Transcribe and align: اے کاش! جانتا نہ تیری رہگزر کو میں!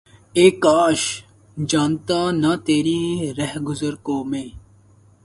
اے 0.35 0.45
کاش! 0.63 1.01
جانتا 1.69 2.19
نہ 2.31 2.51
تیری 2.65 3.01
رہگزر 3.37 3.93
کو 4.05 4.23
میں! 4.23 4.47